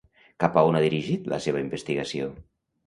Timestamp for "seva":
1.47-1.65